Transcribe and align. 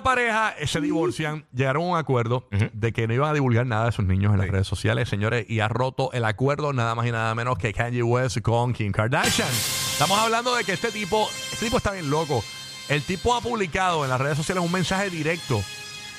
esta 0.00 0.10
pareja 0.10 0.54
eh, 0.58 0.66
se 0.66 0.80
divorcian, 0.80 1.44
llegaron 1.52 1.82
a 1.82 1.86
un 1.86 1.98
acuerdo 1.98 2.48
de 2.72 2.92
que 2.92 3.06
no 3.06 3.12
iban 3.12 3.30
a 3.30 3.34
divulgar 3.34 3.66
nada 3.66 3.84
de 3.84 3.92
sus 3.92 4.06
niños 4.06 4.32
en 4.32 4.38
las 4.38 4.48
redes 4.48 4.66
sociales, 4.66 5.10
señores, 5.10 5.44
y 5.46 5.60
ha 5.60 5.68
roto 5.68 6.10
el 6.14 6.24
acuerdo 6.24 6.72
nada 6.72 6.94
más 6.94 7.06
y 7.06 7.12
nada 7.12 7.34
menos 7.34 7.58
que 7.58 7.74
Kanye 7.74 8.02
West 8.02 8.40
con 8.40 8.72
Kim 8.72 8.92
Kardashian. 8.92 9.48
Estamos 9.48 10.18
hablando 10.18 10.54
de 10.54 10.64
que 10.64 10.72
este 10.72 10.90
tipo, 10.90 11.28
este 11.52 11.66
tipo 11.66 11.76
está 11.76 11.92
bien 11.92 12.08
loco. 12.08 12.42
El 12.88 13.02
tipo 13.02 13.34
ha 13.34 13.42
publicado 13.42 14.04
en 14.04 14.10
las 14.10 14.18
redes 14.18 14.38
sociales 14.38 14.64
un 14.64 14.72
mensaje 14.72 15.10
directo 15.10 15.62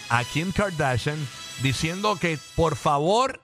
a 0.10 0.24
Kim 0.26 0.52
Kardashian 0.52 1.18
diciendo 1.64 2.18
que 2.22 2.38
por 2.56 2.76
favor 2.76 3.42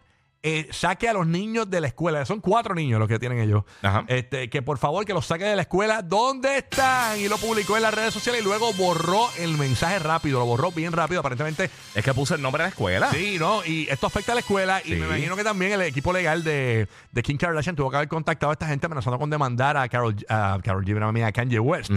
eh, 0.47 0.67
saque 0.71 1.09
a 1.09 1.13
los 1.13 1.27
niños 1.27 1.69
de 1.69 1.81
la 1.81 1.87
escuela. 1.87 2.25
Son 2.25 2.39
cuatro 2.39 2.73
niños 2.73 2.99
los 2.99 3.09
que 3.09 3.19
tienen 3.19 3.39
ellos. 3.39 3.63
Ajá. 3.81 4.05
Este, 4.07 4.49
que 4.49 4.61
por 4.61 4.77
favor 4.77 5.03
que 5.03 5.13
los 5.13 5.25
saque 5.25 5.43
de 5.43 5.57
la 5.57 5.63
escuela. 5.63 6.01
¿Dónde 6.01 6.57
están? 6.57 7.19
Y 7.19 7.27
lo 7.27 7.37
publicó 7.37 7.75
en 7.75 7.83
las 7.83 7.93
redes 7.93 8.13
sociales 8.13 8.41
y 8.41 8.43
luego 8.45 8.71
borró 8.73 9.29
el 9.39 9.57
mensaje 9.57 9.99
rápido. 9.99 10.39
Lo 10.39 10.45
borró 10.45 10.71
bien 10.71 10.93
rápido. 10.93 11.19
Aparentemente 11.19 11.69
Es 11.93 12.03
que 12.03 12.13
puso 12.13 12.33
el 12.33 12.41
nombre 12.41 12.63
de 12.63 12.67
la 12.67 12.69
escuela. 12.69 13.11
Sí, 13.11 13.35
¿no? 13.37 13.65
Y 13.65 13.87
esto 13.89 14.07
afecta 14.07 14.31
a 14.31 14.35
la 14.35 14.41
escuela 14.41 14.81
y 14.85 14.91
me 14.91 15.05
imagino 15.05 15.35
que 15.35 15.43
también 15.43 15.73
el 15.73 15.81
equipo 15.81 16.13
legal 16.13 16.45
de, 16.45 16.87
de 17.11 17.23
Kim 17.23 17.37
Kardashian 17.37 17.75
tuvo 17.75 17.89
que 17.89 17.97
haber 17.97 18.07
contactado 18.07 18.51
a 18.51 18.53
esta 18.53 18.67
gente 18.67 18.85
amenazando 18.85 19.19
con 19.19 19.29
demandar 19.29 19.75
a 19.75 19.89
Carol, 19.89 20.15
a 20.29 20.59
Carol 20.63 20.85
G, 20.85 21.25
a 21.25 21.31
Kanye 21.33 21.59
West. 21.59 21.91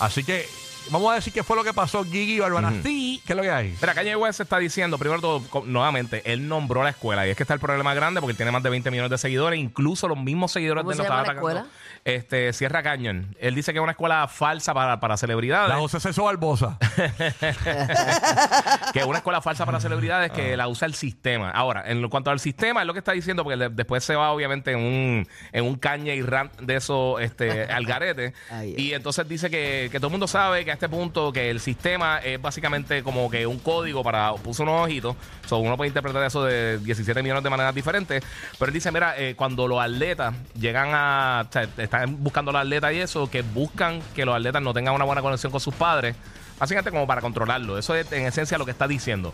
Así 0.00 0.24
que 0.24 0.44
vamos 0.90 1.12
a 1.12 1.14
decir 1.16 1.32
qué 1.32 1.42
fue 1.42 1.56
lo 1.56 1.64
que 1.64 1.72
pasó, 1.72 2.04
Gigi 2.04 2.38
Barbara. 2.40 2.72
Sí, 2.82 3.22
¿qué 3.26 3.32
es 3.32 3.36
lo 3.36 3.42
que 3.42 3.50
hay? 3.50 3.76
Mira, 3.80 3.94
Kanye 3.94 4.16
West 4.16 4.40
está 4.40 4.58
diciendo, 4.58 4.98
primero 4.98 5.20
todo, 5.20 5.42
co- 5.48 5.64
nuevamente, 5.66 6.22
él 6.30 6.48
nombró 6.48 6.82
la 6.82 6.90
escuela 6.90 7.26
y 7.26 7.30
es 7.30 7.36
que 7.36 7.42
está 7.44 7.54
el 7.54 7.60
problema 7.60 7.94
grande 7.94 8.20
porque 8.20 8.32
él 8.32 8.36
tiene 8.36 8.52
más 8.52 8.62
de 8.62 8.70
20 8.70 8.90
millones 8.90 9.10
de 9.10 9.18
seguidores, 9.18 9.58
incluso 9.58 10.08
los 10.08 10.18
mismos 10.18 10.52
seguidores 10.52 10.82
¿Cómo 10.82 10.90
de 10.90 10.94
él 10.94 10.96
se 10.98 11.02
lo 11.02 11.08
llama 11.08 11.22
estaban 11.22 11.36
la 11.44 11.50
atacando. 11.50 11.70
escuela? 11.70 11.82
Este, 12.04 12.52
Sierra 12.52 12.82
Canyon. 12.82 13.36
Él 13.38 13.54
dice 13.54 13.72
que 13.72 13.78
es 13.78 13.82
una 13.82 13.92
escuela 13.92 14.26
falsa 14.26 14.74
para, 14.74 14.98
para 14.98 15.16
celebridades. 15.16 15.68
La 15.68 15.76
José 15.76 16.00
César 16.00 16.24
Barbosa. 16.24 16.76
que 18.92 18.98
es 19.00 19.06
una 19.06 19.18
escuela 19.18 19.40
falsa 19.40 19.64
para 19.64 19.80
celebridades 19.80 20.32
que 20.32 20.56
la 20.56 20.68
usa 20.68 20.86
el 20.86 20.94
sistema. 20.94 21.50
Ahora, 21.50 21.84
en 21.86 22.02
lo- 22.02 22.10
cuanto 22.10 22.30
al 22.30 22.40
sistema, 22.40 22.80
es 22.80 22.86
lo 22.86 22.92
que 22.92 22.98
está 22.98 23.12
diciendo, 23.12 23.44
porque 23.44 23.56
le- 23.56 23.68
después 23.68 24.02
se 24.04 24.16
va 24.16 24.32
obviamente 24.32 24.72
en 24.72 24.78
un, 24.80 25.28
en 25.52 25.64
un 25.64 25.76
caña 25.76 26.12
y 26.14 26.22
rant 26.22 26.52
de 26.60 26.76
eso 26.76 27.18
este, 27.20 27.64
al 27.64 27.86
garete. 27.86 28.34
Ay, 28.50 28.74
y 28.76 28.92
entonces 28.94 29.28
dice 29.28 29.48
que, 29.48 29.88
que 29.92 29.98
todo 29.98 30.08
el 30.08 30.12
mundo 30.12 30.26
sabe 30.26 30.64
que 30.64 30.71
a 30.72 30.74
este 30.74 30.88
punto 30.88 31.32
que 31.32 31.50
el 31.50 31.60
sistema 31.60 32.18
es 32.18 32.40
básicamente 32.40 33.02
como 33.02 33.30
que 33.30 33.46
un 33.46 33.58
código 33.58 34.02
para, 34.02 34.32
puso 34.34 34.62
unos 34.62 34.84
ojitos, 34.84 35.14
so, 35.46 35.58
uno 35.58 35.76
puede 35.76 35.88
interpretar 35.88 36.24
eso 36.24 36.44
de 36.44 36.78
17 36.78 37.22
millones 37.22 37.44
de 37.44 37.50
maneras 37.50 37.74
diferentes, 37.74 38.24
pero 38.58 38.70
él 38.70 38.74
dice, 38.74 38.90
mira, 38.90 39.14
eh, 39.18 39.34
cuando 39.36 39.68
los 39.68 39.80
atletas 39.80 40.34
llegan 40.58 40.90
a, 40.92 41.46
o 41.48 41.52
sea, 41.52 41.68
están 41.76 42.22
buscando 42.22 42.52
los 42.52 42.62
atletas 42.62 42.92
y 42.94 43.00
eso, 43.00 43.30
que 43.30 43.42
buscan 43.42 44.00
que 44.14 44.24
los 44.24 44.34
atletas 44.34 44.62
no 44.62 44.72
tengan 44.72 44.94
una 44.94 45.04
buena 45.04 45.22
conexión 45.22 45.52
con 45.52 45.60
sus 45.60 45.74
padres, 45.74 46.16
básicamente 46.58 46.90
como 46.90 47.06
para 47.06 47.20
controlarlo. 47.20 47.78
Eso 47.78 47.94
es 47.94 48.10
en 48.12 48.26
esencia 48.26 48.56
lo 48.58 48.64
que 48.64 48.70
está 48.70 48.88
diciendo. 48.88 49.32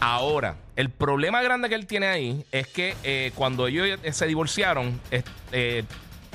Ahora, 0.00 0.56
el 0.74 0.90
problema 0.90 1.42
grande 1.42 1.68
que 1.68 1.76
él 1.76 1.86
tiene 1.86 2.08
ahí 2.08 2.44
es 2.50 2.66
que 2.66 2.96
eh, 3.04 3.30
cuando 3.36 3.68
ellos 3.68 4.00
se 4.10 4.26
divorciaron, 4.26 5.00
eh, 5.52 5.84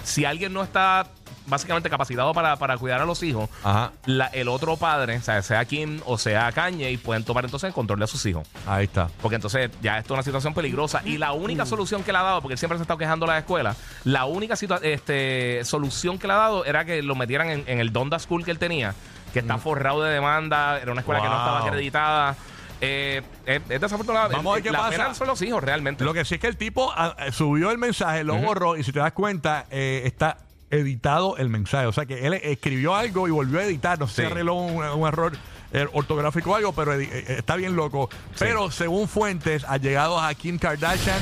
si 0.04 0.24
alguien 0.24 0.54
no 0.54 0.64
está 0.64 1.08
básicamente 1.48 1.90
capacitado 1.90 2.34
para, 2.34 2.56
para 2.58 2.78
cuidar 2.78 3.02
a 3.02 3.06
los 3.06 3.24
hijos, 3.24 3.50
Ajá. 3.64 3.92
la- 4.06 4.28
el 4.28 4.48
otro 4.48 4.78
padre, 4.78 5.18
o 5.18 5.22
sea, 5.22 5.42
sea 5.42 5.66
Kim 5.66 6.02
o 6.06 6.18
sea 6.18 6.52
Kanye, 6.52 6.98
pueden 7.00 7.24
tomar 7.24 7.46
entonces 7.46 7.68
el 7.70 7.74
control 7.74 8.00
de 8.00 8.08
sus 8.08 8.26
hijos. 8.26 8.48
Ahí 8.68 8.84
está. 8.86 9.10
Porque 9.22 9.36
entonces 9.36 9.72
ya 9.82 9.98
esto 9.98 10.14
es 10.14 10.18
una 10.18 10.24
situación 10.24 10.54
peligrosa. 10.54 11.02
Y 11.06 11.18
la 11.18 11.32
única 11.32 11.66
solución 11.66 12.04
que 12.04 12.12
le 12.12 12.18
ha 12.18 12.24
dado, 12.24 12.42
porque 12.42 12.54
él 12.54 12.60
siempre 12.60 12.78
se 12.78 12.82
ha 12.82 12.84
estado 12.84 12.98
quejando 12.98 13.26
de 13.26 13.32
la 13.32 13.38
escuela, 13.40 13.76
la 14.04 14.26
única 14.26 14.56
situa- 14.56 14.82
este, 14.84 15.62
solución 15.64 16.20
que 16.20 16.28
le 16.28 16.34
ha 16.34 16.38
dado 16.38 16.66
era 16.66 16.86
que 16.86 17.02
lo 17.02 17.16
metieran 17.16 17.50
en, 17.50 17.64
en 17.68 17.80
el 17.80 17.92
Donda 17.94 18.20
School 18.20 18.44
que 18.46 18.52
él 18.52 18.60
tenía, 18.60 18.94
que 19.34 19.40
está 19.40 19.58
forrado 19.58 20.04
de 20.04 20.14
demanda, 20.14 20.80
era 20.80 20.92
una 20.92 21.02
escuela 21.02 21.22
que 21.22 21.28
no 21.28 21.34
Wow. 21.34 21.42
estaba 21.46 21.66
acreditada. 21.68 22.36
Eh, 22.80 23.24
es, 23.46 23.62
es 23.70 23.82
desafortunado. 23.82 24.30
Vamos 24.30 24.52
a 24.52 24.56
ver 24.56 24.64
qué 24.64 24.72
la 24.72 24.78
pasa. 24.80 24.90
pena 24.92 25.14
son 25.16 25.28
los 25.28 25.42
hijos, 25.42 25.64
realmente. 25.64 26.04
Lo 26.04 26.14
que 26.14 26.24
sí 26.26 26.36
es 26.36 26.42
que 26.42 26.46
el 26.48 26.58
tipo 26.58 26.94
ah, 26.96 27.16
eh, 27.20 27.32
subió 27.32 27.72
el 27.72 27.78
mensaje, 27.80 28.24
lo 28.24 28.36
borró 28.36 28.78
y 28.78 28.84
si 28.84 28.92
te 28.92 29.00
das 29.00 29.14
cuenta, 29.14 29.66
eh, 29.72 30.04
está 30.06 30.38
editado 30.70 31.38
el 31.38 31.50
mensaje. 31.50 31.86
O 31.88 31.92
sea 31.94 32.06
que 32.06 32.26
él 32.28 32.34
escribió 32.36 32.96
algo 32.96 33.28
y 33.28 33.32
volvió 33.32 33.60
a 33.60 33.64
editar. 33.64 34.00
No 34.00 34.08
sé 34.08 34.16
Sí. 34.16 34.22
si 34.22 34.28
arregló 34.32 34.56
un, 34.56 34.84
un 34.84 35.08
error 35.08 35.34
eh, 35.74 35.86
ortográfico 35.94 36.52
o 36.52 36.56
algo, 36.56 36.74
pero 36.74 36.94
edi- 36.96 37.10
eh, 37.12 37.36
está 37.40 37.56
bien 37.56 37.76
loco. 37.76 38.10
Pero 38.40 38.72
según 38.72 39.08
fuentes 39.08 39.64
allegados 39.66 40.22
a 40.22 40.34
Kim 40.36 40.58
Kardashian, 40.58 41.20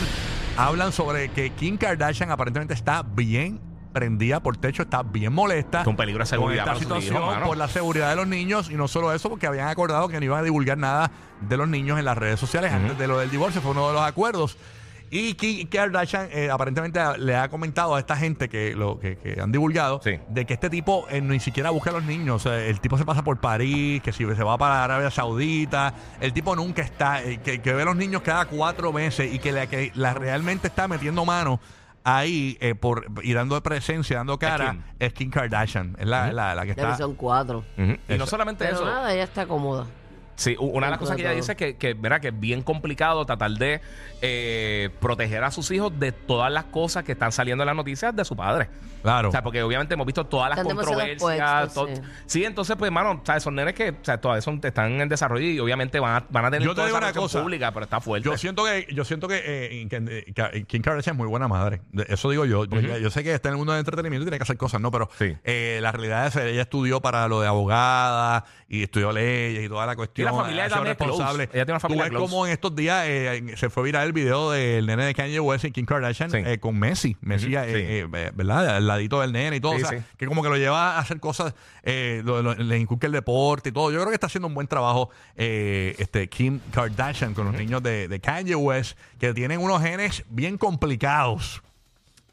hablan 0.57 0.91
sobre 0.91 1.29
que 1.29 1.50
Kim 1.51 1.78
Kardashian 1.78 2.31
aparentemente 2.31 2.73
está 2.73 3.03
bien 3.03 3.59
prendida 3.94 4.41
por 4.41 4.57
techo, 4.57 4.84
está 4.84 5.03
bien 5.03 5.31
molesta. 5.31 5.81
Es 5.81 5.88
un 5.88 5.95
peligro 5.95 6.23
de 6.23 6.25
seguridad 6.28 6.66
con 6.66 6.73
esta 6.73 6.84
situación 6.84 7.16
hijos, 7.16 7.38
por 7.47 7.55
la 7.57 7.67
seguridad 7.69 8.09
de 8.09 8.17
los 8.17 8.28
niños 8.28 8.69
y 8.69 8.75
no 8.75 8.89
solo 8.89 9.13
eso, 9.13 9.29
porque 9.29 9.47
habían 9.47 9.69
acordado 9.69 10.09
que 10.09 10.19
no 10.19 10.25
iban 10.25 10.39
a 10.41 10.44
divulgar 10.44 10.78
nada 10.78 11.11
de 11.39 11.55
los 11.57 11.67
niños 11.69 11.97
en 11.97 12.03
las 12.05 12.17
redes 12.17 12.38
sociales 12.39 12.73
antes 12.73 12.97
de 12.97 13.07
lo 13.07 13.19
del 13.19 13.29
divorcio, 13.31 13.61
fue 13.61 13.72
uno 13.72 13.88
de 13.88 13.94
los 13.94 14.01
acuerdos. 14.01 14.57
Y 15.18 15.34
Kim 15.36 15.68
Kardashian 15.70 16.28
eh, 16.31 16.50
aparentemente 16.52 17.00
le 17.20 17.36
ha 17.36 17.48
comentado 17.50 17.96
a 17.96 18.00
esta 18.00 18.18
gente 18.18 18.50
que 18.50 18.76
lo 18.76 19.00
que, 19.00 19.18
que 19.18 19.40
han 19.40 19.52
divulgado 19.52 20.02
Sí. 20.03 20.20
de 20.28 20.46
que 20.46 20.53
este 20.56 20.70
tipo 20.70 21.06
eh, 21.09 21.22
ni 21.22 21.40
siquiera 21.40 21.70
busca 21.70 21.92
a 21.92 21.94
los 21.94 22.03
niños. 22.03 22.36
O 22.46 22.50
sea, 22.50 22.59
el 22.59 22.80
tipo 22.81 22.98
se 22.98 23.06
pasa 23.06 23.24
por 23.24 23.40
París, 23.40 24.02
que 24.02 24.12
si 24.12 24.26
se 24.26 24.44
va 24.44 24.58
para 24.58 24.84
Arabia 24.84 25.09
Saudita, 25.12 25.94
el 26.20 26.34
tipo 26.34 26.56
nunca 26.56 26.81
está, 26.81 27.24
eh, 27.24 27.40
que, 27.44 27.62
que 27.62 27.74
ve 27.74 27.84
a 27.84 27.86
los 27.86 27.96
niños 27.96 28.22
cada 28.24 28.46
cuatro 28.46 28.92
meses 28.92 29.34
y 29.34 29.40
que 29.40 29.52
la 29.52 29.68
que 29.68 29.92
la 29.96 30.14
realmente 30.14 30.68
está 30.68 30.88
metiendo 30.88 31.24
mano 31.24 31.59
ahí 32.03 32.58
eh, 32.62 32.76
por 32.76 33.06
y 33.24 33.34
dando 33.34 33.62
presencia, 33.64 34.18
dando 34.18 34.38
cara, 34.38 34.72
Kim. 34.72 34.82
es 35.00 35.14
Kim 35.14 35.30
Kardashian. 35.32 35.96
Es 35.97 36.06
la, 36.08 36.32
la- 36.32 36.56
la 36.56 36.66
que 36.66 36.72
está. 36.72 36.97
son 36.97 37.16
cuatro. 37.16 37.64
Ujú. 37.78 37.92
Y 37.92 37.97
no 38.09 38.16
Eso. 38.16 38.28
solamente 38.28 38.64
Pero 38.66 38.76
eso. 38.78 38.86
nada, 38.86 39.14
ella 39.14 39.24
está 39.24 39.47
cómoda. 39.47 39.86
Sí, 40.35 40.56
una 40.59 40.88
de 40.88 40.91
las 40.91 41.00
cosas 41.00 41.16
que 41.16 41.22
ella 41.22 41.31
dice 41.31 41.53
es 41.53 41.57
que, 41.57 41.78
que, 41.78 41.96
mira, 41.96 42.19
que 42.19 42.28
es 42.29 42.40
bien 42.40 42.62
complicado 42.62 43.25
tratar 43.25 43.51
de 43.51 43.79
eh, 44.22 44.90
proteger 45.00 45.44
a 45.44 45.51
sus 45.51 45.69
hijos 45.72 45.97
de 46.00 46.12
todas 46.12 46.51
las 46.51 46.66
cosas 46.66 47.03
que 47.03 47.13
están 47.13 47.31
saliendo 47.31 47.63
en 47.63 47.68
las 47.68 47.75
noticias 47.75 48.16
de 48.16 48.25
su 48.25 48.35
padre. 48.35 48.68
Claro. 49.01 49.29
O 49.29 49.31
sea, 49.31 49.44
porque 49.44 49.62
obviamente 49.62 49.94
hemos 49.94 50.06
visto 50.07 50.25
todas 50.25 50.50
las 50.50 50.57
Están 50.59 50.75
controversias. 50.75 51.73
todo- 51.73 51.88
sí. 51.88 52.01
sí. 52.25 52.44
entonces, 52.44 52.75
pues, 52.75 52.88
hermano, 52.90 53.22
¿sabes? 53.23 53.44
son 53.44 53.53
nenes 53.56 53.75
que 53.75 53.91
o 53.91 53.96
sea, 54.01 54.19
todavía 54.19 54.41
son, 54.41 54.59
están 54.63 55.00
en 55.00 55.07
desarrollo 55.07 55.46
y 55.46 55.59
obviamente 55.59 56.00
van 56.00 56.23
a, 56.23 56.25
van 56.29 56.46
a 56.46 56.52
tener 56.52 56.63
Yo 56.67 56.72
te 56.72 56.75
toda 56.78 56.88
digo 56.88 56.97
esa 56.97 57.07
una 57.07 57.13
cosa. 57.13 57.41
pública, 57.41 57.72
pero 57.72 57.84
está 57.84 58.02
fuerte. 58.02 58.28
Yo 58.28 58.35
siento 58.38 58.66
que, 58.66 58.88
yo 58.91 59.06
siento 59.06 59.28
que, 59.28 59.41
eh, 59.46 59.88
que, 59.90 60.34
que 60.34 60.63
Kim 60.66 60.81
Kardashian 60.81 61.16
es 61.16 61.17
muy 61.19 61.28
buena 61.28 61.47
madre. 61.47 61.81
De- 61.91 62.06
Eso 62.09 62.29
digo 62.31 62.46
yo. 62.46 62.66
Yo 62.66 63.09
sé 63.12 63.23
que 63.23 63.34
está 63.34 63.50
en 63.50 63.53
el 63.53 63.57
mundo 63.57 63.73
del 63.73 63.79
entretenimiento 63.81 64.23
y 64.23 64.25
tiene 64.25 64.38
que 64.40 64.44
hacer 64.44 64.57
cosas, 64.57 64.81
¿no? 64.81 64.90
Pero 64.91 65.07
Sí. 65.19 65.38
eh, 65.44 65.79
la 65.81 65.91
realidad 65.91 66.25
es 66.28 66.34
que 66.34 66.50
ella 66.50 66.63
estudió 66.63 67.00
para 67.00 67.28
lo 67.28 67.41
de 67.41 67.47
abogada 67.47 68.46
y 68.67 68.81
estudió 68.84 69.12
leyes 69.12 69.63
y 69.66 69.69
toda 69.69 69.85
la 69.85 69.96
cuestión. 69.96 70.25
La 70.25 70.34
familia 70.34 70.66
es 70.66 70.74
close. 70.74 70.88
responsable. 70.88 71.44
Ella 71.44 71.52
tiene 71.52 71.72
una 71.74 71.80
familia 71.80 72.03
Tú 72.06 72.09
ves 72.12 72.18
close. 72.18 72.31
como 72.31 72.46
en 72.47 72.52
estos 72.53 72.75
días 72.75 73.03
eh, 73.08 73.53
se 73.58 73.69
fue 73.69 73.84
viral 73.84 74.08
el 74.08 74.13
video 74.13 74.52
del 74.52 74.86
nene 74.86 75.06
de 75.06 75.13
Kanye 75.13 75.40
West 75.40 75.66
y 75.66 75.72
Kim 75.72 75.86
Kardashian 75.86 76.30
Sí. 76.31 76.38
eh, 76.46 76.59
con 76.59 76.78
Messi. 76.78 77.16
Messi, 77.22 77.56
eh, 77.56 77.63
sí. 77.66 77.74
eh, 77.75 78.08
eh, 78.13 78.31
¿verdad? 78.34 78.75
Al 78.78 78.88
ladito 78.88 79.22
del 79.22 79.31
nene 79.31 79.56
y 79.58 79.59
todo. 79.59 79.75
Sí, 79.78 79.84
o 79.84 79.88
sea, 79.88 80.00
sí. 80.00 80.06
que 80.18 80.28
como 80.28 80.44
que 80.44 80.50
lo 80.50 80.58
lleva 80.58 80.96
a 80.96 81.00
hacer 81.00 81.19
cosas, 81.19 81.53
eh, 81.84 82.22
lo- 82.25 82.41
lo- 82.41 82.56
le 82.56 82.78
inculca 82.78 83.08
el 83.08 83.14
deporte 83.14 83.69
y 83.69 83.72
todo. 83.72 83.91
Yo 83.91 83.97
creo 84.00 84.09
que 84.09 84.16
está 84.16 84.28
haciendo 84.28 84.47
un 84.47 84.53
buen 84.53 84.68
trabajo 84.68 85.09
eh, 85.35 85.96
este 86.00 86.28
Kim 86.30 86.59
Kardashian 86.72 87.34
con 87.34 87.46
los 87.46 87.56
niños 87.56 87.81
de, 87.84 88.08
de 88.08 88.19
Kanye 88.19 88.56
West, 88.56 88.97
que 89.19 89.34
tienen 89.34 89.59
unos 89.62 89.81
genes 89.81 90.24
bien 90.30 90.58
complicados. 90.58 91.62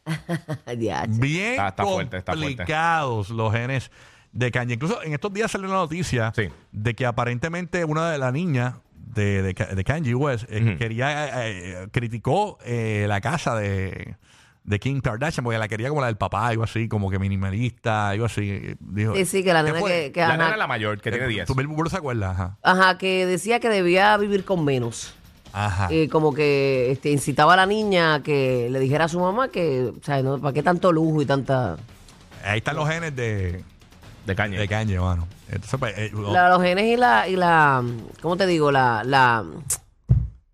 Ya, 0.79 1.05
Bien 1.09 1.53
Está- 1.53 1.69
está 1.69 1.85
fuerte, 1.85 2.17
está 2.17 2.33
fuerte. 2.33 2.57
complicados 2.57 3.31
los 3.31 3.53
genes 3.53 3.91
de 4.33 4.51
Kanye. 4.51 4.75
Incluso 4.75 5.03
en 5.03 5.13
estos 5.13 5.33
días 5.33 5.51
salió 5.51 5.69
una 5.69 5.77
noticia 5.79 6.33
Sí. 6.35 6.49
de 6.73 6.95
que 6.95 7.07
aparentemente 7.07 7.85
una 7.85 8.11
de 8.11 8.19
las 8.19 8.33
niñas 8.33 8.75
de, 8.95 9.43
de, 9.43 9.55
Ka- 9.55 9.67
de 9.75 9.85
Kanye 9.85 10.15
West 10.15 10.45
eh, 10.49 10.77
quería, 10.79 11.47
eh, 11.47 11.83
eh, 11.83 11.89
criticó 11.93 12.59
eh, 12.65 13.05
la 13.09 13.21
casa 13.21 13.55
de, 13.57 14.17
de 14.65 14.81
Kim 14.81 15.01
Kardashian 15.03 15.45
porque 15.45 15.59
la 15.59 15.69
quería 15.69 15.89
como 15.91 16.01
la 16.01 16.07
del 16.07 16.17
papá, 16.17 16.47
algo 16.49 16.63
así, 16.65 16.89
como 16.89 17.11
que 17.11 17.19
minimalista, 17.19 18.09
algo 18.11 18.25
así. 18.25 18.75
Dijo, 18.81 19.15
Sí, 19.17 19.27
sí, 19.27 19.45
que 19.45 19.53
la 19.53 19.63
¿Qué 19.65 19.73
nena 19.73 19.87
que, 19.87 20.13
que, 20.13 20.21
la 20.21 20.27
ajá, 20.29 20.37
nena 20.37 20.57
la 20.57 20.67
mayor, 20.67 20.99
que 21.01 21.11
tiene 21.11 21.27
Eh, 21.27 21.29
10. 21.29 21.47
¿Tu 21.47 21.55
Bill 21.55 21.67
Burr 21.67 21.91
se 21.91 21.97
acuerda? 21.99 22.31
Ajá. 22.31 22.57
ajá, 22.63 22.97
que 22.99 23.27
decía 23.27 23.61
que 23.61 23.69
debía 23.69 24.17
vivir 24.17 24.45
con 24.47 24.65
menos. 24.65 25.15
Ajá. 25.53 25.89
Eh, 25.91 26.09
como 26.09 26.33
que 26.33 26.91
este, 26.91 27.11
incitaba 27.11 27.53
a 27.53 27.57
la 27.57 27.67
niña 27.67 28.15
a 28.15 28.23
que 28.23 28.69
le 28.71 28.81
dijera 28.81 29.05
a 29.05 29.09
su 29.09 29.21
mamá 29.21 29.49
que, 29.49 29.93
o 29.95 30.03
sea, 30.03 30.23
no, 30.23 30.41
¿para 30.41 30.55
qué 30.55 30.63
tanto 30.63 30.91
lujo 30.91 31.21
y 31.21 31.27
tanta... 31.27 31.77
Ahí 32.43 32.59
están 32.59 32.77
los 32.77 32.89
genes 32.89 33.15
de, 33.15 33.63
De 34.27 34.35
caña. 34.37 34.59
de 34.61 34.69
Kanye, 34.69 34.99
mano. 35.01 35.27
Entonces, 35.49 35.79
pues, 35.81 35.95
eh, 35.99 36.11
La- 36.33 36.49
los 36.49 36.63
genes 36.63 36.85
y 36.87 36.97
la, 36.97 37.29
y 37.29 37.37
la, 37.37 37.83
¿cómo 38.21 38.37
te 38.37 38.47
digo? 38.47 38.71
La, 38.71 39.03
la, 39.05 39.45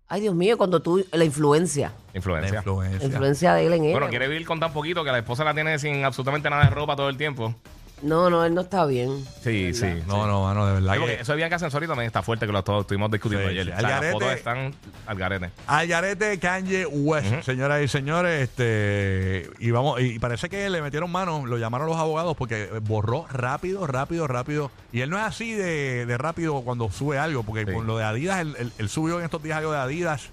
ay 0.07 0.21
Dios 0.21 0.33
mío, 0.35 0.57
cuando 0.57 0.81
tú, 0.81 1.05
la 1.11 1.23
influencia, 1.23 1.91
la 2.13 2.17
Influencia. 2.17 2.51
la 2.53 2.57
influencia. 2.59 3.05
influencia 3.07 3.53
de 3.53 3.67
él 3.67 3.73
en 3.73 3.83
ella. 3.85 3.91
Bueno, 3.93 4.09
quiere 4.09 4.27
vivir 4.27 4.45
con 4.47 4.59
tan 4.59 4.73
poquito 4.73 5.03
que 5.03 5.11
la 5.11 5.19
esposa 5.19 5.43
la 5.43 5.53
tiene 5.53 5.77
sin 5.79 6.03
absolutamente 6.03 6.49
nada 6.49 6.63
de 6.63 6.69
ropa 6.71 6.95
todo 6.95 7.09
el 7.09 7.17
tiempo. 7.17 7.53
No, 8.01 8.29
no, 8.29 8.45
él 8.45 8.53
no 8.53 8.61
está 8.61 8.85
bien. 8.85 9.25
Sí, 9.43 9.73
sí. 9.73 9.85
No, 10.07 10.25
no, 10.27 10.43
mano, 10.43 10.65
de 10.67 10.73
verdad 10.81 11.05
que... 11.05 11.13
eso 11.21 11.33
de 11.33 11.37
Bianca 11.37 11.59
Sensori 11.59 11.85
también 11.87 12.07
está 12.07 12.21
fuerte, 12.21 12.45
que 12.45 12.51
lo 12.51 12.63
to- 12.63 12.81
estuvimos 12.81 13.11
discutiendo 13.11 13.47
Sí, 13.49 13.51
ayer. 13.57 13.65
sí. 13.65 13.71
O 13.71 13.79
sea, 13.79 13.81
las 13.81 13.91
Algarete- 14.01 14.11
fotos 14.13 14.31
están 14.31 14.75
al 15.05 15.17
garete. 15.17 16.39
Kanye 16.39 16.85
West, 16.85 17.43
señoras 17.43 17.83
y 17.83 17.87
señores, 17.87 18.41
este 18.49 19.49
y 19.59 19.71
vamos 19.71 19.99
y 20.01 20.19
parece 20.19 20.49
que 20.49 20.69
le 20.69 20.81
metieron 20.81 21.11
mano, 21.11 21.45
lo 21.45 21.57
llamaron 21.57 21.87
los 21.87 21.97
abogados 21.97 22.35
porque 22.37 22.69
borró 22.83 23.25
rápido, 23.31 23.85
rápido, 23.87 24.27
rápido. 24.27 24.71
Y 24.91 25.01
él 25.01 25.09
no 25.09 25.17
es 25.17 25.23
así 25.23 25.53
de, 25.53 26.05
de 26.05 26.17
rápido 26.17 26.61
cuando 26.61 26.89
sube 26.91 27.17
algo, 27.19 27.43
porque 27.43 27.65
Sí. 27.65 27.73
con 27.73 27.85
lo 27.87 27.97
de 27.97 28.03
Adidas, 28.05 28.39
él, 28.41 28.55
él- 28.59 28.71
él 28.77 28.89
subió 28.89 29.19
en 29.19 29.25
estos 29.25 29.43
días 29.43 29.57
algo 29.57 29.71
de 29.71 29.79
Adidas 29.79 30.29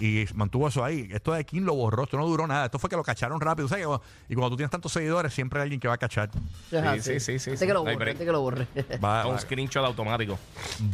y 0.00 0.26
mantuvo 0.34 0.68
eso 0.68 0.84
ahí. 0.84 1.08
Esto 1.12 1.32
de 1.32 1.44
King 1.44 1.62
lo 1.62 1.74
borró, 1.74 2.04
esto 2.04 2.16
no 2.16 2.26
duró 2.26 2.46
nada. 2.46 2.64
Esto 2.66 2.78
fue 2.78 2.88
que 2.90 2.96
lo 2.96 3.02
cacharon 3.02 3.40
rápido. 3.40 3.68
¿sabes? 3.68 3.86
Y 4.28 4.34
cuando 4.34 4.50
tú 4.50 4.56
tienes 4.56 4.70
tantos 4.70 4.92
seguidores, 4.92 5.32
siempre 5.34 5.60
hay 5.60 5.64
alguien 5.64 5.80
que 5.80 5.88
va 5.88 5.94
a 5.94 5.98
cachar. 5.98 6.30
Es 6.72 7.04
Sí, 7.04 7.20
sí, 7.20 7.20
sí, 7.20 7.38
sí, 7.38 7.56
sí. 7.56 7.66
que 7.66 7.72
lo 7.72 7.84
borre, 7.84 8.14
que 8.16 8.24
lo 8.24 8.40
borre. 8.40 8.66
Va, 9.04 9.26
un 9.26 9.38
screenshot 9.38 9.84
automático. 9.84 10.38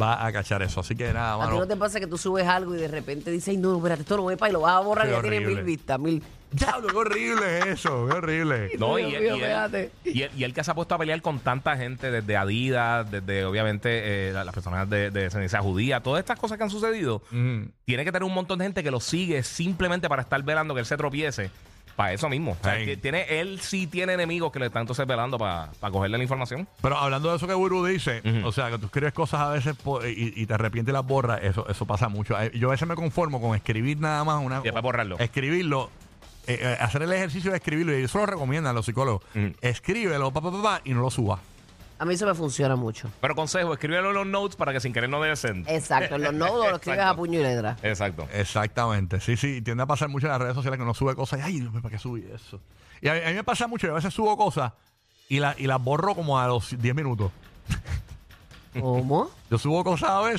va 0.01 0.25
a 0.27 0.33
cachar 0.33 0.63
eso. 0.63 0.81
Así 0.81 0.95
que 0.97 1.13
nada, 1.13 1.35
¿A 1.35 1.39
ti 1.39 1.45
mano. 1.47 1.59
no 1.61 1.67
te 1.67 1.77
pasa 1.77 2.01
que 2.01 2.07
tú 2.07 2.19
subes 2.19 2.47
algo 2.47 2.75
y 2.75 2.79
de 2.79 2.89
repente 2.89 3.31
dices, 3.31 3.49
"Ay, 3.49 3.57
no, 3.57 3.77
espérate, 3.77 4.03
esto 4.03 4.17
no 4.17 4.25
me 4.25 4.37
para 4.37 4.51
y 4.51 4.53
lo 4.53 4.61
vas 4.61 4.75
a 4.77 4.81
borrar 4.81 5.07
y 5.07 5.11
ya 5.11 5.21
tiene 5.21 5.37
horrible. 5.39 5.55
mil 5.57 5.65
vistas, 5.65 5.99
mil. 6.01 6.23
Diablo, 6.53 6.89
qué 6.89 6.97
horrible 6.97 7.59
es 7.59 7.67
eso, 7.67 8.07
qué 8.09 8.15
horrible. 8.17 8.71
No, 8.79 8.97
Dios 8.97 9.11
y, 9.13 9.15
él- 9.17 9.23
mío, 9.23 9.37
y 9.37 9.41
él, 9.41 9.47
fíjate. 9.47 9.91
y, 10.05 10.23
él, 10.23 10.31
y 10.37 10.45
él 10.45 10.55
que 10.55 10.63
se 10.65 10.71
ha 10.71 10.75
puesto 10.75 10.95
a 10.95 10.99
pelear 10.99 11.21
con 11.21 11.41
tanta 11.41 11.77
gente, 11.77 12.11
desde 12.11 12.37
Adidas, 12.37 13.11
desde 13.11 13.45
obviamente 13.45 14.29
eh, 14.29 14.33
la- 14.33 14.45
las 14.45 14.55
personas 14.55 14.89
de, 14.89 15.11
de 15.11 15.23
descendencia 15.23 15.61
judía, 15.61 16.01
todas 16.01 16.21
estas 16.21 16.39
cosas 16.39 16.57
que 16.57 16.65
han 16.65 16.71
sucedido, 16.71 17.23
Mm. 17.31 17.65
tiene 17.85 18.05
que 18.05 18.13
tener 18.13 18.25
un 18.25 18.35
montón 18.35 18.59
de 18.59 18.65
gente 18.67 18.83
que 18.83 18.91
lo 18.91 19.01
sigue 19.01 19.43
simplemente 19.43 20.09
para 20.09 20.23
estar 20.23 20.43
velando 20.43 20.73
que 20.75 20.81
él 20.81 20.87
se 20.87 20.97
tropiece. 20.97 21.51
Para 21.97 22.13
eso 22.13 22.29
mismo. 22.29 22.53
O 22.61 22.63
sea, 22.63 22.79
Sí. 22.79 22.85
que 22.85 22.97
tiene, 22.99 23.41
él 23.41 23.59
sí 23.59 23.87
tiene 23.87 24.13
enemigos 24.13 24.53
que 24.53 24.59
le 24.59 24.67
están 24.67 24.83
entonces 24.83 25.07
velando 25.07 25.39
para, 25.39 25.71
para 25.81 25.91
cogerle 25.91 26.19
la 26.19 26.25
información. 26.25 26.69
Pero 26.83 26.99
hablando 26.99 27.31
de 27.31 27.37
eso 27.39 27.47
que 27.47 27.55
Guru 27.55 27.87
dice, 27.87 28.21
Ujú. 28.23 28.47
o 28.49 28.53
sea, 28.53 28.71
que 28.71 28.77
tú 28.79 28.85
escribes 28.87 29.15
cosas 29.15 29.41
a 29.41 29.49
veces 29.49 29.75
po- 29.77 30.05
y, 30.05 30.35
y 30.37 30.45
te 30.45 30.53
arrepientes 30.53 30.93
y 30.93 30.95
las 30.95 31.07
borras, 31.07 31.41
eso, 31.43 31.67
eso 31.71 31.87
pasa 31.87 32.11
mucho. 32.11 32.39
Eh, 32.39 32.51
Yo 32.55 32.69
a 32.69 32.73
veces 32.73 32.87
me 32.87 32.97
conformo 32.97 33.41
con 33.41 33.57
escribir 33.57 33.99
nada 33.99 34.23
más 34.25 34.45
una. 34.45 34.59
Y 34.61 34.65
después 34.65 34.83
borrarlo. 34.83 35.19
Escribirlo, 35.19 35.89
eh, 36.47 36.59
eh, 36.61 36.77
hacer 36.81 37.03
el 37.03 37.13
ejercicio 37.13 37.51
de 37.51 37.57
escribirlo, 37.59 37.99
y 37.99 38.05
eso 38.05 38.19
lo 38.19 38.27
recomiendan 38.27 38.75
los 38.75 38.87
psicólogos. 38.87 39.23
Ujú. 39.35 39.53
Escríbelo, 39.61 40.33
pa, 40.33 40.41
pa, 40.41 40.51
pa, 40.51 40.63
pa, 40.63 40.81
y 40.85 40.95
no 40.95 41.01
lo 41.01 41.11
subas. 41.11 41.41
A 41.99 42.05
mí 42.05 42.15
eso 42.15 42.27
me 42.27 42.35
funciona 42.35 42.77
mucho. 42.77 43.11
Pero 43.21 43.35
consejo, 43.35 43.73
escríbelo 43.73 44.11
en 44.11 44.15
los 44.15 44.27
notes 44.27 44.57
para 44.57 44.73
que 44.73 44.81
sin 44.81 44.93
querer 44.93 45.09
no 45.09 45.21
desen. 45.23 45.65
Exacto, 45.67 46.17
en 46.17 46.23
los 46.23 46.35
nodos 46.35 46.69
lo 46.69 46.77
escribes 46.77 47.01
a 47.01 47.17
puño 47.17 47.41
y 47.41 47.43
letra. 47.43 47.77
Exacto. 47.83 48.29
Exactamente. 48.33 49.19
Sí, 49.21 49.37
sí, 49.37 49.63
tiende 49.63 49.83
a 49.83 49.87
pasar 49.87 50.09
mucho 50.11 50.27
en 50.27 50.33
las 50.33 50.41
redes 50.43 50.55
sociales 50.55 50.77
que 50.77 50.83
uno 50.83 50.93
sube 50.93 51.15
cosas 51.15 51.41
y, 51.41 51.43
ay, 51.43 51.69
¿para 51.83 51.91
qué 51.91 51.99
subí 51.99 52.27
eso? 52.35 52.61
Y 53.01 53.09
a 53.09 53.15
mí, 53.15 53.21
a 53.25 53.29
mí 53.29 53.35
me 53.35 53.45
pasa 53.45 53.67
mucho, 53.67 53.87
yo 53.87 53.95
a 53.95 53.97
veces 53.97 54.13
subo 54.13 54.37
cosas 54.37 54.73
y, 55.29 55.41
la, 55.41 55.55
y 55.57 55.67
las 55.67 55.83
borro 55.83 56.15
como 56.15 56.39
a 56.39 56.47
los 56.47 56.79
10 56.79 56.95
minutos. 56.95 57.33
¿Cómo? 58.79 59.31
Yo 59.51 59.59
subo 59.59 59.83
cosas 59.83 60.11
a 60.11 60.21
veces 60.21 60.35